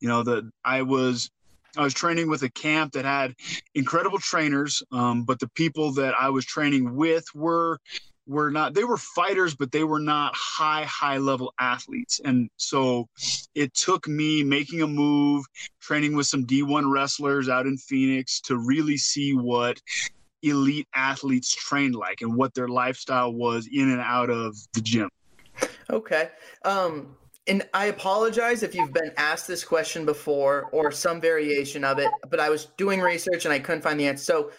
You 0.00 0.08
know 0.08 0.22
that 0.22 0.48
I 0.64 0.82
was 0.82 1.30
I 1.76 1.82
was 1.82 1.94
training 1.94 2.28
with 2.28 2.42
a 2.42 2.50
camp 2.50 2.92
that 2.92 3.04
had 3.04 3.34
incredible 3.74 4.18
trainers, 4.18 4.82
um, 4.92 5.24
but 5.24 5.38
the 5.38 5.48
people 5.48 5.92
that 5.92 6.14
I 6.18 6.30
was 6.30 6.44
training 6.44 6.94
with 6.94 7.24
were 7.34 7.78
were 8.26 8.50
not 8.50 8.74
they 8.74 8.82
were 8.82 8.96
fighters 8.96 9.54
but 9.54 9.70
they 9.70 9.84
were 9.84 10.00
not 10.00 10.34
high 10.34 10.82
high 10.82 11.16
level 11.16 11.54
athletes 11.60 12.20
and 12.24 12.50
so 12.56 13.08
it 13.54 13.72
took 13.72 14.08
me 14.08 14.42
making 14.42 14.82
a 14.82 14.86
move 14.86 15.44
training 15.80 16.16
with 16.16 16.26
some 16.26 16.44
d1 16.44 16.90
wrestlers 16.92 17.48
out 17.48 17.66
in 17.66 17.78
phoenix 17.78 18.40
to 18.40 18.56
really 18.56 18.96
see 18.96 19.32
what 19.32 19.80
elite 20.42 20.88
athletes 20.92 21.54
trained 21.54 21.94
like 21.94 22.20
and 22.20 22.34
what 22.34 22.52
their 22.54 22.66
lifestyle 22.66 23.32
was 23.32 23.68
in 23.72 23.92
and 23.92 24.00
out 24.00 24.28
of 24.28 24.56
the 24.74 24.80
gym 24.80 25.08
Okay. 25.90 26.30
Um, 26.64 27.16
and 27.48 27.62
I 27.72 27.86
apologize 27.86 28.62
if 28.62 28.74
you've 28.74 28.92
been 28.92 29.12
asked 29.16 29.46
this 29.46 29.64
question 29.64 30.04
before 30.04 30.68
or 30.72 30.90
some 30.90 31.20
variation 31.20 31.84
of 31.84 31.98
it, 31.98 32.10
but 32.28 32.40
I 32.40 32.50
was 32.50 32.66
doing 32.76 33.00
research 33.00 33.44
and 33.44 33.54
I 33.54 33.58
couldn't 33.58 33.82
find 33.82 33.98
the 33.98 34.06
answer. 34.06 34.24
So, 34.24 34.50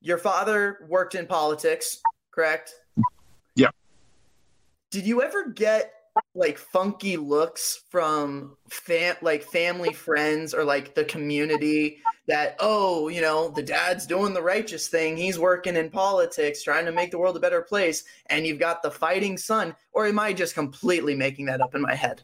your 0.00 0.18
father 0.18 0.86
worked 0.88 1.14
in 1.14 1.26
politics, 1.26 2.00
correct? 2.32 2.74
Yeah. 3.54 3.68
Did 4.90 5.06
you 5.06 5.22
ever 5.22 5.50
get 5.50 5.92
like 6.34 6.58
funky 6.58 7.16
looks 7.16 7.82
from 7.88 8.56
fam 8.70 9.16
like 9.22 9.42
family 9.42 9.92
friends 9.92 10.54
or 10.54 10.64
like 10.64 10.94
the 10.94 11.04
community 11.04 11.98
that 12.26 12.56
oh 12.60 13.08
you 13.08 13.20
know 13.20 13.48
the 13.50 13.62
dad's 13.62 14.06
doing 14.06 14.34
the 14.34 14.42
righteous 14.42 14.88
thing. 14.88 15.16
He's 15.16 15.38
working 15.38 15.76
in 15.76 15.90
politics 15.90 16.62
trying 16.62 16.84
to 16.86 16.92
make 16.92 17.10
the 17.10 17.18
world 17.18 17.36
a 17.36 17.40
better 17.40 17.62
place. 17.62 18.04
And 18.26 18.46
you've 18.46 18.58
got 18.58 18.82
the 18.82 18.90
fighting 18.90 19.36
son. 19.36 19.74
Or 19.92 20.06
am 20.06 20.18
i 20.18 20.32
just 20.32 20.54
completely 20.54 21.14
making 21.14 21.46
that 21.46 21.60
up 21.60 21.74
in 21.74 21.82
my 21.82 21.94
head? 21.94 22.22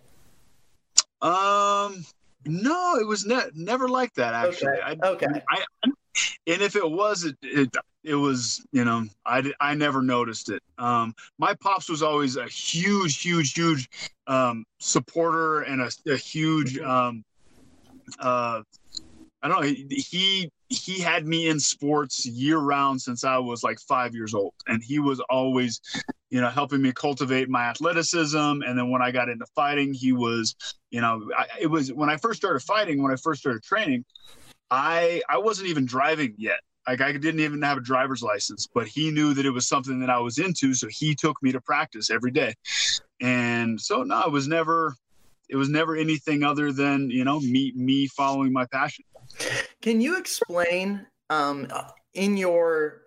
Um 1.22 2.04
no 2.44 2.96
it 3.00 3.06
was 3.06 3.26
ne- 3.26 3.50
never 3.54 3.88
like 3.88 4.14
that 4.14 4.34
actually. 4.34 4.68
Okay, 4.72 4.96
I, 5.02 5.08
okay. 5.08 5.26
I, 5.48 5.64
and 6.46 6.62
if 6.62 6.76
it 6.76 6.88
was 6.88 7.24
it, 7.24 7.36
it 7.42 7.76
it 8.06 8.14
was 8.14 8.64
you 8.72 8.84
know 8.84 9.04
i 9.26 9.42
i 9.60 9.74
never 9.74 10.00
noticed 10.00 10.48
it. 10.50 10.62
Um 10.78 11.14
my 11.38 11.54
pops 11.54 11.88
was 11.88 12.02
always 12.02 12.36
a 12.36 12.46
huge 12.46 13.20
huge 13.20 13.52
huge 13.52 13.88
um 14.28 14.64
supporter 14.80 15.62
and 15.62 15.82
a, 15.82 15.90
a 16.10 16.16
huge 16.16 16.78
Mm-hmm. 16.78 16.90
um 16.90 17.24
uh 18.20 18.62
i 19.42 19.48
don't 19.48 19.60
know 19.60 19.66
he, 19.66 19.86
he 19.88 20.50
he 20.68 21.00
had 21.00 21.26
me 21.26 21.48
in 21.48 21.60
sports 21.60 22.24
year 22.26 22.58
round 22.58 23.00
since 23.00 23.24
i 23.24 23.38
was 23.38 23.62
like 23.64 23.78
five 23.80 24.14
years 24.14 24.34
old. 24.34 24.52
And 24.68 24.82
he 24.82 24.98
was 25.00 25.20
always 25.28 25.80
you 26.30 26.40
know 26.40 26.48
helping 26.50 26.82
me 26.82 26.92
cultivate 26.92 27.48
my 27.48 27.64
athleticism. 27.64 28.36
And 28.36 28.78
then 28.78 28.90
when 28.90 29.02
i 29.02 29.10
got 29.10 29.28
into 29.28 29.46
fighting 29.54 29.92
he 29.94 30.12
was 30.12 30.54
you 30.90 31.00
know 31.00 31.28
I, 31.36 31.46
it 31.60 31.66
was 31.68 31.92
when 31.92 32.10
i 32.10 32.16
first 32.16 32.38
started 32.38 32.60
fighting 32.60 33.02
when 33.02 33.12
i 33.12 33.16
first 33.16 33.40
started 33.40 33.62
training 33.62 34.04
i 34.70 35.22
i 35.28 35.38
wasn't 35.38 35.68
even 35.68 35.86
driving 35.86 36.34
yet 36.38 36.60
like 36.86 37.00
I 37.00 37.12
didn't 37.12 37.40
even 37.40 37.62
have 37.62 37.78
a 37.78 37.80
driver's 37.80 38.22
license, 38.22 38.68
but 38.72 38.86
he 38.86 39.10
knew 39.10 39.34
that 39.34 39.44
it 39.44 39.50
was 39.50 39.66
something 39.66 39.98
that 40.00 40.10
I 40.10 40.18
was 40.18 40.38
into, 40.38 40.74
so 40.74 40.88
he 40.88 41.14
took 41.14 41.42
me 41.42 41.52
to 41.52 41.60
practice 41.60 42.10
every 42.10 42.30
day. 42.30 42.54
And 43.20 43.80
so 43.80 44.02
no, 44.02 44.22
it 44.22 44.32
was 44.32 44.46
never 44.46 44.94
it 45.48 45.56
was 45.56 45.68
never 45.68 45.96
anything 45.96 46.42
other 46.42 46.72
than, 46.72 47.10
you 47.10 47.24
know, 47.24 47.40
me 47.40 47.72
me 47.74 48.06
following 48.08 48.52
my 48.52 48.66
passion. 48.66 49.04
Can 49.82 50.00
you 50.00 50.18
explain 50.18 51.06
um, 51.30 51.68
in 52.14 52.36
your 52.36 53.02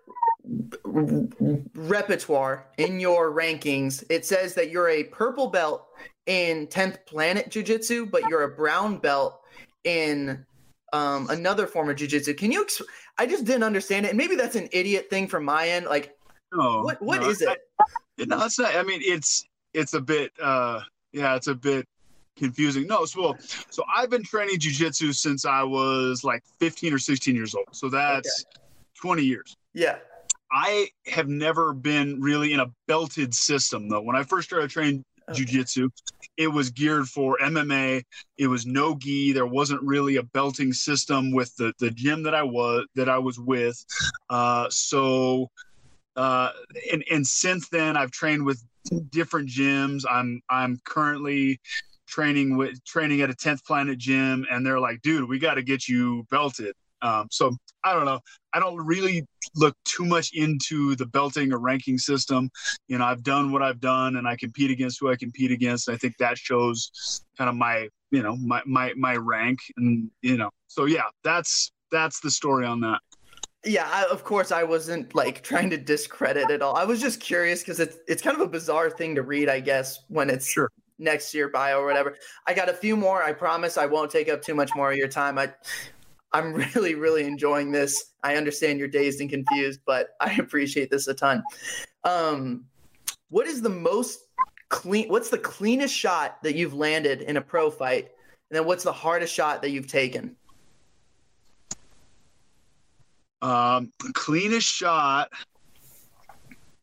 repertoire, 1.74 2.66
in 2.78 3.00
your 3.00 3.32
rankings, 3.32 4.04
it 4.10 4.24
says 4.26 4.54
that 4.54 4.70
you're 4.70 4.88
a 4.88 5.04
purple 5.04 5.48
belt 5.48 5.86
in 6.26 6.66
10th 6.68 7.06
Planet 7.06 7.50
Jiu 7.50 7.62
Jitsu, 7.62 8.06
but 8.06 8.22
you're 8.28 8.42
a 8.42 8.54
brown 8.54 8.98
belt 8.98 9.40
in 9.84 10.44
um, 10.92 11.28
another 11.30 11.66
form 11.66 11.88
of 11.90 11.96
Jiu 11.96 12.08
Jitsu. 12.08 12.34
Can 12.34 12.50
you? 12.52 12.62
Ex- 12.62 12.82
I 13.18 13.26
just 13.26 13.44
didn't 13.44 13.62
understand 13.64 14.06
it. 14.06 14.10
And 14.10 14.18
maybe 14.18 14.34
that's 14.36 14.56
an 14.56 14.68
idiot 14.72 15.08
thing 15.10 15.28
from 15.28 15.44
my 15.44 15.68
end. 15.68 15.86
Like, 15.86 16.14
No, 16.52 16.82
what 16.82 17.00
what 17.02 17.20
no, 17.22 17.28
is 17.28 17.40
it? 17.42 17.48
I, 17.80 17.84
no, 18.26 18.44
it's 18.44 18.58
not. 18.58 18.74
I 18.74 18.82
mean, 18.82 19.00
it's 19.02 19.44
it's 19.74 19.94
a 19.94 20.00
bit. 20.00 20.32
uh 20.42 20.80
Yeah, 21.12 21.36
it's 21.36 21.46
a 21.48 21.54
bit 21.54 21.86
confusing. 22.36 22.86
No, 22.86 23.04
so 23.04 23.20
well, 23.22 23.36
so 23.70 23.82
I've 23.94 24.10
been 24.10 24.22
training 24.22 24.58
jujitsu 24.58 25.14
since 25.14 25.44
I 25.44 25.62
was 25.62 26.24
like 26.24 26.42
15 26.58 26.94
or 26.94 26.98
16 26.98 27.34
years 27.36 27.54
old. 27.54 27.66
So 27.72 27.88
that's 27.88 28.44
20 29.00 29.22
years. 29.22 29.56
yeah. 29.74 29.96
I 30.52 30.88
have 31.06 31.28
never 31.28 31.72
been 31.72 32.20
really 32.20 32.52
in 32.52 32.58
a 32.58 32.66
belted 32.88 33.32
system 33.32 33.88
though. 33.88 34.00
When 34.00 34.16
I 34.16 34.24
first 34.24 34.48
started 34.48 34.68
training 34.68 35.04
Okay. 35.30 35.44
jiu-jitsu, 35.44 35.88
it 36.36 36.48
was 36.48 36.70
geared 36.70 37.06
for 37.06 37.38
MMA. 37.40 38.02
It 38.38 38.46
was 38.46 38.66
no 38.66 38.96
gi. 38.96 39.32
There 39.32 39.46
wasn't 39.46 39.82
really 39.82 40.16
a 40.16 40.22
belting 40.22 40.72
system 40.72 41.32
with 41.32 41.54
the 41.56 41.72
the 41.78 41.90
gym 41.90 42.22
that 42.24 42.34
I 42.34 42.42
was 42.42 42.86
that 42.94 43.08
I 43.08 43.18
was 43.18 43.38
with. 43.38 43.84
Uh, 44.28 44.66
so 44.70 45.50
uh, 46.16 46.50
and 46.92 47.04
and 47.10 47.26
since 47.26 47.68
then 47.68 47.96
I've 47.96 48.10
trained 48.10 48.44
with 48.44 48.62
different 49.10 49.48
gyms. 49.48 50.04
I'm 50.10 50.40
I'm 50.50 50.80
currently 50.84 51.60
training 52.10 52.56
with 52.56 52.84
training 52.84 53.20
at 53.20 53.30
a 53.30 53.34
10th 53.34 53.64
planet 53.64 53.96
gym 53.96 54.44
and 54.50 54.66
they're 54.66 54.80
like 54.80 55.00
dude 55.00 55.28
we 55.28 55.38
got 55.38 55.54
to 55.54 55.62
get 55.62 55.86
you 55.86 56.24
belted 56.28 56.74
um, 57.02 57.28
so 57.30 57.56
i 57.84 57.94
don't 57.94 58.04
know 58.04 58.18
i 58.52 58.58
don't 58.58 58.84
really 58.84 59.24
look 59.56 59.76
too 59.84 60.04
much 60.04 60.30
into 60.32 60.94
the 60.96 61.06
belting 61.06 61.52
or 61.52 61.58
ranking 61.58 61.98
system 61.98 62.50
you 62.88 62.96
know 62.98 63.04
i've 63.04 63.22
done 63.22 63.52
what 63.52 63.62
i've 63.62 63.80
done 63.80 64.16
and 64.16 64.28
i 64.28 64.36
compete 64.36 64.70
against 64.70 64.98
who 65.00 65.10
i 65.10 65.16
compete 65.16 65.50
against 65.50 65.88
i 65.88 65.96
think 65.96 66.16
that 66.18 66.38
shows 66.38 67.22
kind 67.36 67.48
of 67.50 67.56
my 67.56 67.88
you 68.10 68.22
know 68.22 68.36
my 68.36 68.62
my 68.66 68.92
my 68.96 69.16
rank 69.16 69.58
and 69.76 70.10
you 70.22 70.36
know 70.36 70.50
so 70.68 70.84
yeah 70.84 71.04
that's 71.24 71.72
that's 71.90 72.20
the 72.20 72.30
story 72.30 72.64
on 72.66 72.80
that 72.80 73.00
Yeah, 73.64 73.86
I, 73.92 74.06
of 74.10 74.24
course 74.24 74.52
I 74.52 74.62
wasn't 74.64 75.14
like 75.14 75.42
trying 75.42 75.68
to 75.70 75.76
discredit 75.76 76.50
it 76.50 76.62
all. 76.62 76.76
I 76.76 76.84
was 76.84 76.98
just 77.00 77.20
curious 77.20 77.60
because 77.60 77.78
it's 77.78 77.98
it's 78.08 78.22
kind 78.22 78.34
of 78.34 78.40
a 78.40 78.48
bizarre 78.48 78.88
thing 78.88 79.14
to 79.16 79.22
read, 79.22 79.50
I 79.50 79.60
guess, 79.60 79.98
when 80.08 80.30
it's 80.30 80.48
Sure. 80.48 80.70
next 80.98 81.30
to 81.32 81.38
your 81.38 81.50
bio 81.50 81.78
or 81.78 81.84
whatever. 81.84 82.16
I 82.46 82.54
got 82.54 82.70
a 82.70 82.72
few 82.72 82.96
more. 82.96 83.22
I 83.22 83.32
promise 83.34 83.76
I 83.76 83.84
won't 83.84 84.10
take 84.10 84.30
up 84.30 84.40
too 84.40 84.54
much 84.54 84.70
more 84.74 84.90
of 84.92 84.96
your 84.96 85.08
time. 85.08 85.36
I 85.38 85.52
I'm 86.32 86.52
really, 86.74 86.94
really 86.94 87.24
enjoying 87.24 87.72
this. 87.72 88.12
I 88.22 88.36
understand 88.36 88.78
you're 88.78 88.88
dazed 88.88 89.20
and 89.20 89.30
confused, 89.30 89.80
but 89.86 90.10
I 90.20 90.32
appreciate 90.38 90.90
this 90.90 91.08
a 91.08 91.14
ton. 91.14 91.42
Um, 92.04 92.64
what 93.28 93.46
is 93.46 93.62
the 93.62 93.70
most 93.70 94.26
clean 94.68 95.08
what's 95.08 95.30
the 95.30 95.38
cleanest 95.38 95.94
shot 95.94 96.40
that 96.42 96.54
you've 96.54 96.74
landed 96.74 97.22
in 97.22 97.36
a 97.36 97.40
pro 97.40 97.70
fight? 97.70 98.10
And 98.50 98.58
then 98.58 98.64
what's 98.64 98.84
the 98.84 98.92
hardest 98.92 99.32
shot 99.32 99.62
that 99.62 99.70
you've 99.70 99.86
taken? 99.86 100.36
Um, 103.42 103.92
cleanest 104.12 104.66
shot, 104.66 105.30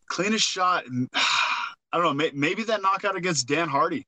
cleanest 0.08 0.48
shot. 0.48 0.86
I 1.14 1.98
don't 1.98 2.04
know. 2.04 2.14
May, 2.14 2.32
maybe 2.34 2.64
that 2.64 2.82
knockout 2.82 3.16
against 3.16 3.48
Dan 3.48 3.70
Hardy. 3.70 4.06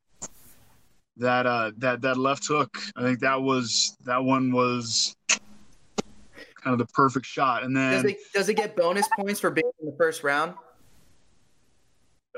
That 1.20 1.46
uh, 1.46 1.72
that 1.78 2.02
that 2.02 2.18
left 2.18 2.48
hook. 2.48 2.78
I 2.96 3.04
think 3.04 3.20
that 3.20 3.42
was 3.42 3.96
that 4.06 4.24
one 4.24 4.52
was 4.52 5.16
kind 5.28 6.74
of 6.74 6.78
the 6.78 6.88
perfect 6.94 7.26
shot. 7.26 7.64
And 7.64 7.76
Does 7.76 8.04
then 8.04 8.12
it 8.12 8.18
does 8.34 8.50
it 8.50 8.56
get 8.56 8.76
bonus 8.76 9.08
points 9.18 9.40
for 9.40 9.52
being 9.52 9.72
in 9.82 9.86
the 9.86 9.96
first 9.98 10.24
round? 10.24 10.54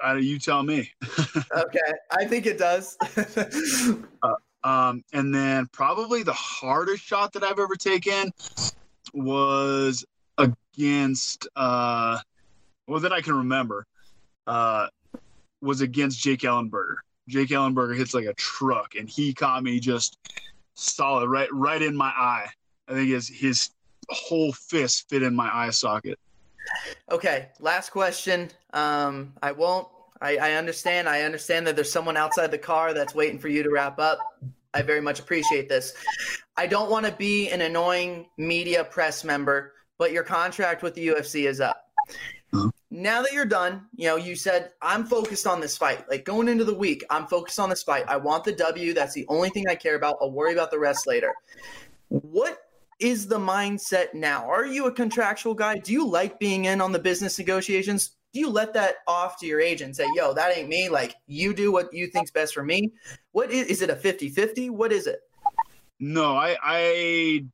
uh, 0.03 0.15
you 0.15 0.39
tell 0.39 0.63
me. 0.63 0.91
Okay, 1.53 1.79
I 2.11 2.25
think 2.25 2.45
it 2.45 2.57
does. 2.57 2.97
Um, 4.63 5.03
and 5.11 5.33
then 5.33 5.67
probably 5.71 6.21
the 6.21 6.33
hardest 6.33 7.03
shot 7.03 7.33
that 7.33 7.43
I've 7.43 7.57
ever 7.57 7.75
taken 7.75 8.31
was 9.11 10.05
against 10.37 11.47
uh, 11.55 12.19
well 12.85 12.99
that 12.99 13.11
I 13.11 13.21
can 13.21 13.33
remember 13.33 13.87
uh, 14.45 14.85
was 15.61 15.81
against 15.81 16.21
Jake 16.21 16.41
Ellenberger. 16.41 16.97
Jake 17.27 17.49
Ellenberger 17.49 17.95
hits 17.95 18.13
like 18.13 18.25
a 18.25 18.33
truck, 18.33 18.95
and 18.95 19.09
he 19.09 19.33
caught 19.33 19.63
me 19.63 19.79
just 19.79 20.17
solid 20.73 21.29
right 21.29 21.49
right 21.51 21.81
in 21.81 21.95
my 21.95 22.09
eye. 22.09 22.47
I 22.87 22.93
think 22.93 23.09
his 23.09 23.27
his 23.27 23.69
whole 24.09 24.51
fist 24.51 25.09
fit 25.09 25.23
in 25.23 25.35
my 25.35 25.49
eye 25.53 25.69
socket. 25.69 26.19
okay, 27.11 27.49
last 27.59 27.89
question. 27.89 28.49
Um, 28.73 29.33
I 29.41 29.51
won't. 29.51 29.87
I, 30.21 30.37
I 30.37 30.53
understand. 30.53 31.09
I 31.09 31.21
understand 31.23 31.65
that 31.67 31.75
there's 31.75 31.91
someone 31.91 32.17
outside 32.17 32.51
the 32.51 32.57
car 32.57 32.93
that's 32.93 33.15
waiting 33.15 33.39
for 33.39 33.47
you 33.47 33.63
to 33.63 33.69
wrap 33.69 33.99
up. 33.99 34.19
I 34.73 34.81
very 34.81 35.01
much 35.01 35.19
appreciate 35.19 35.67
this. 35.67 35.93
I 36.57 36.67
don't 36.67 36.89
want 36.89 37.05
to 37.05 37.11
be 37.11 37.49
an 37.49 37.61
annoying 37.61 38.27
media 38.37 38.83
press 38.83 39.23
member, 39.23 39.73
but 39.97 40.11
your 40.11 40.23
contract 40.23 40.83
with 40.83 40.93
the 40.93 41.07
UFC 41.07 41.47
is 41.47 41.59
up. 41.59 41.89
Now 43.01 43.23
that 43.23 43.33
you're 43.33 43.45
done, 43.45 43.87
you 43.95 44.05
know, 44.05 44.15
you 44.15 44.35
said, 44.35 44.73
I'm 44.79 45.05
focused 45.05 45.47
on 45.47 45.59
this 45.59 45.75
fight. 45.75 46.07
Like 46.07 46.23
going 46.23 46.47
into 46.47 46.63
the 46.63 46.73
week, 46.73 47.03
I'm 47.09 47.25
focused 47.25 47.59
on 47.59 47.67
this 47.67 47.81
fight. 47.81 48.05
I 48.07 48.17
want 48.17 48.43
the 48.43 48.51
W. 48.51 48.93
That's 48.93 49.15
the 49.15 49.25
only 49.27 49.49
thing 49.49 49.67
I 49.67 49.73
care 49.73 49.95
about. 49.95 50.17
I'll 50.21 50.31
worry 50.31 50.53
about 50.53 50.69
the 50.69 50.77
rest 50.77 51.07
later. 51.07 51.33
What 52.09 52.59
is 52.99 53.25
the 53.25 53.39
mindset 53.39 54.13
now? 54.13 54.47
Are 54.47 54.67
you 54.67 54.85
a 54.85 54.91
contractual 54.91 55.55
guy? 55.55 55.79
Do 55.79 55.91
you 55.91 56.07
like 56.07 56.39
being 56.39 56.65
in 56.65 56.79
on 56.79 56.91
the 56.91 56.99
business 56.99 57.39
negotiations? 57.39 58.11
Do 58.33 58.39
you 58.39 58.51
let 58.51 58.75
that 58.75 58.97
off 59.07 59.39
to 59.39 59.47
your 59.47 59.59
agent? 59.59 59.95
Say, 59.95 60.05
yo, 60.13 60.35
that 60.35 60.55
ain't 60.55 60.69
me. 60.69 60.87
Like, 60.87 61.15
you 61.25 61.55
do 61.55 61.71
what 61.71 61.91
you 61.91 62.05
think's 62.05 62.29
best 62.29 62.53
for 62.53 62.63
me. 62.63 62.91
What 63.31 63.49
is, 63.49 63.65
is 63.65 63.81
it 63.81 63.89
a 63.89 63.95
50 63.95 64.29
50? 64.29 64.69
What 64.69 64.91
is 64.91 65.07
it? 65.07 65.21
No, 65.99 66.37
I 66.37 66.55
I 66.63 67.45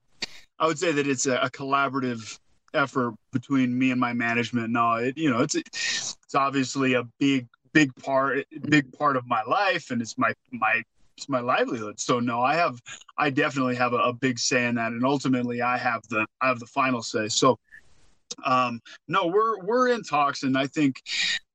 I 0.59 0.67
would 0.67 0.77
say 0.77 0.91
that 0.91 1.07
it's 1.07 1.25
a, 1.25 1.37
a 1.37 1.49
collaborative 1.49 2.37
effort 2.73 3.13
between 3.31 3.77
me 3.77 3.91
and 3.91 3.99
my 3.99 4.13
management. 4.13 4.69
No, 4.69 4.95
it 4.95 5.17
you 5.17 5.29
know 5.29 5.41
it's 5.41 5.55
it's 5.55 6.35
obviously 6.35 6.93
a 6.93 7.03
big 7.19 7.47
big 7.73 7.95
part 7.95 8.45
big 8.69 8.91
part 8.97 9.15
of 9.15 9.27
my 9.27 9.43
life, 9.43 9.91
and 9.91 10.01
it's 10.01 10.17
my 10.17 10.33
my 10.51 10.83
it's 11.17 11.29
my 11.29 11.39
livelihood. 11.39 11.99
So 11.99 12.19
no, 12.19 12.41
I 12.41 12.55
have 12.55 12.79
I 13.17 13.29
definitely 13.29 13.75
have 13.75 13.93
a, 13.93 13.97
a 13.97 14.13
big 14.13 14.39
say 14.39 14.67
in 14.67 14.75
that, 14.75 14.91
and 14.91 15.03
ultimately 15.05 15.61
I 15.61 15.77
have 15.77 16.01
the 16.09 16.25
I 16.41 16.47
have 16.47 16.59
the 16.59 16.67
final 16.67 17.01
say. 17.01 17.27
So 17.27 17.57
um, 18.45 18.81
no, 19.07 19.27
we're 19.27 19.59
we're 19.59 19.89
in 19.89 20.03
talks, 20.03 20.43
and 20.43 20.57
I 20.57 20.67
think 20.67 21.01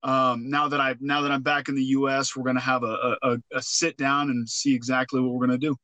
um, 0.02 0.50
now 0.50 0.68
that 0.68 0.80
I 0.80 0.96
now 1.00 1.22
that 1.22 1.30
I'm 1.30 1.42
back 1.42 1.68
in 1.68 1.74
the 1.74 1.84
U.S., 1.84 2.34
we're 2.34 2.44
going 2.44 2.56
to 2.56 2.62
have 2.62 2.82
a, 2.82 3.16
a, 3.22 3.38
a 3.54 3.62
sit 3.62 3.96
down 3.96 4.30
and 4.30 4.48
see 4.48 4.74
exactly 4.74 5.20
what 5.20 5.32
we're 5.32 5.46
going 5.46 5.60
to 5.60 5.66
do. 5.66 5.76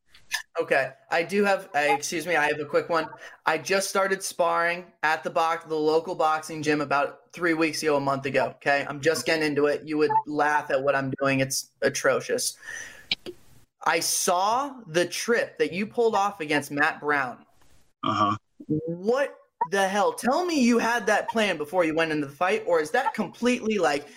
Okay, 0.61 0.91
I 1.11 1.23
do 1.23 1.45
have. 1.45 1.69
Uh, 1.75 1.79
excuse 1.79 2.27
me, 2.27 2.37
I 2.37 2.47
have 2.47 2.59
a 2.61 2.65
quick 2.65 2.89
one. 2.89 3.07
I 3.47 3.59
just 3.59 3.89
started 3.89 4.23
sparring 4.23 4.85
at 5.03 5.23
the 5.23 5.31
box, 5.31 5.65
the 5.65 5.77
local 5.77 6.15
boxing 6.15 6.63
gym, 6.63 6.81
about 6.81 7.33
three 7.33 7.55
weeks 7.55 7.83
ago, 7.83 7.97
a 7.97 8.01
month 8.01 8.27
ago. 8.27 8.55
Okay, 8.57 8.85
I'm 8.89 9.01
just 9.01 9.25
getting 9.25 9.47
into 9.47 9.67
it. 9.67 9.83
You 9.85 9.99
would 9.99 10.11
laugh 10.27 10.71
at 10.71 10.83
what 10.83 10.95
I'm 10.95 11.13
doing. 11.21 11.41
It's 11.41 11.71
atrocious. 11.83 12.57
I 13.87 14.01
saw 14.01 14.75
the 14.89 15.07
trip 15.07 15.59
that 15.59 15.73
you 15.73 15.87
pulled 15.87 16.15
off 16.15 16.41
against 16.41 16.71
Matt 16.71 17.01
Brown. 17.01 17.39
Uh 18.05 18.15
huh. 18.15 18.37
What 18.67 19.37
the 19.71 19.87
hell? 19.87 20.13
Tell 20.13 20.45
me 20.45 20.61
you 20.61 20.79
had 20.79 21.07
that 21.07 21.29
plan 21.29 21.57
before 21.57 21.85
you 21.85 21.95
went 21.95 22.11
into 22.11 22.27
the 22.27 22.33
fight, 22.33 22.65
or 22.67 22.81
is 22.81 22.91
that 22.91 23.15
completely 23.15 23.79
like 23.79 24.09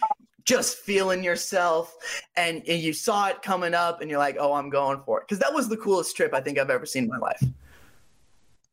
just 0.45 0.77
feeling 0.77 1.24
yourself 1.24 1.95
and, 2.36 2.63
and 2.67 2.81
you 2.81 2.93
saw 2.93 3.27
it 3.27 3.41
coming 3.41 3.74
up 3.74 4.01
and 4.01 4.10
you're 4.10 4.19
like, 4.19 4.38
oh, 4.39 4.53
I'm 4.53 4.69
going 4.69 5.01
for 5.05 5.19
it? 5.19 5.27
Because 5.27 5.39
that 5.39 5.53
was 5.53 5.69
the 5.69 5.77
coolest 5.77 6.15
trip 6.15 6.33
I 6.33 6.41
think 6.41 6.60
I've 6.60 6.69
ever 6.69 6.86
seen 6.86 7.03
in 7.03 7.10
my 7.10 7.17
life. 7.17 7.43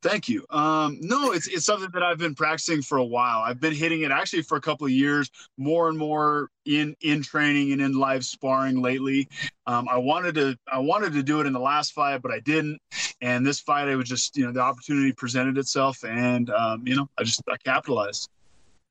Thank 0.00 0.28
you. 0.28 0.46
Um, 0.50 0.98
no, 1.00 1.32
it's 1.32 1.48
it's 1.48 1.66
something 1.66 1.90
that 1.92 2.04
I've 2.04 2.18
been 2.18 2.34
practicing 2.34 2.82
for 2.82 2.98
a 2.98 3.04
while. 3.04 3.40
I've 3.40 3.58
been 3.58 3.74
hitting 3.74 4.02
it 4.02 4.12
actually 4.12 4.42
for 4.42 4.56
a 4.56 4.60
couple 4.60 4.86
of 4.86 4.92
years, 4.92 5.28
more 5.56 5.88
and 5.88 5.98
more 5.98 6.50
in 6.66 6.94
in 7.00 7.20
training 7.20 7.72
and 7.72 7.82
in 7.82 7.94
live 7.94 8.24
sparring 8.24 8.80
lately. 8.80 9.28
Um, 9.66 9.88
I 9.88 9.96
wanted 9.96 10.36
to 10.36 10.56
I 10.72 10.78
wanted 10.78 11.14
to 11.14 11.24
do 11.24 11.40
it 11.40 11.48
in 11.48 11.52
the 11.52 11.58
last 11.58 11.94
fight, 11.94 12.22
but 12.22 12.30
I 12.30 12.38
didn't. 12.38 12.80
And 13.22 13.44
this 13.44 13.58
fight, 13.58 13.88
I 13.88 13.96
was 13.96 14.08
just 14.08 14.36
you 14.36 14.46
know 14.46 14.52
the 14.52 14.60
opportunity 14.60 15.12
presented 15.12 15.58
itself, 15.58 16.04
and 16.04 16.48
um, 16.50 16.86
you 16.86 16.94
know 16.94 17.08
I 17.18 17.24
just 17.24 17.42
I 17.48 17.56
capitalized. 17.56 18.30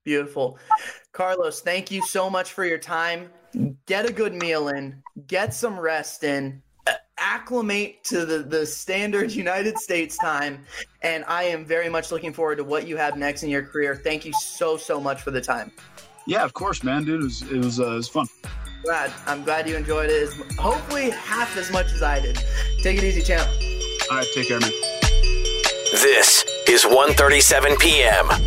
Beautiful, 0.07 0.57
Carlos. 1.11 1.59
Thank 1.59 1.91
you 1.91 2.01
so 2.01 2.29
much 2.29 2.53
for 2.53 2.63
your 2.63 2.77
time. 2.77 3.29
Get 3.87 4.09
a 4.09 4.13
good 4.13 4.33
meal 4.33 4.69
in, 4.69 5.03
get 5.27 5.53
some 5.53 5.77
rest 5.77 6.23
in, 6.23 6.61
acclimate 7.17 8.05
to 8.05 8.25
the, 8.25 8.37
the 8.37 8.65
standard 8.65 9.31
United 9.45 9.77
States 9.77 10.17
time. 10.17 10.63
And 11.01 11.25
I 11.27 11.43
am 11.43 11.65
very 11.65 11.89
much 11.89 12.09
looking 12.09 12.31
forward 12.31 12.55
to 12.59 12.63
what 12.63 12.87
you 12.87 12.95
have 12.95 13.17
next 13.17 13.43
in 13.43 13.49
your 13.49 13.63
career. 13.63 13.97
Thank 13.97 14.23
you 14.23 14.31
so, 14.31 14.77
so 14.77 15.01
much 15.01 15.21
for 15.21 15.31
the 15.31 15.41
time. 15.41 15.73
Yeah, 16.25 16.45
of 16.45 16.53
course, 16.53 16.85
man, 16.85 17.03
dude. 17.03 17.19
It 17.19 17.25
was, 17.25 17.41
it 17.41 17.57
was, 17.57 17.79
uh, 17.81 17.91
it 17.91 17.95
was 17.95 18.07
fun. 18.07 18.27
Glad. 18.85 19.11
I'm 19.25 19.43
glad 19.43 19.67
you 19.67 19.75
enjoyed 19.75 20.09
it. 20.09 20.29
Hopefully, 20.57 21.09
half 21.09 21.57
as 21.57 21.69
much 21.69 21.87
as 21.87 22.01
I 22.01 22.21
did. 22.21 22.41
Take 22.81 22.97
it 22.97 23.03
easy, 23.03 23.23
champ. 23.23 23.45
All 24.09 24.19
right, 24.19 24.27
take 24.33 24.47
care, 24.47 24.61
man. 24.61 24.71
This 25.91 26.45
is 26.69 26.85
1:37 26.85 27.77
p.m. 27.79 28.46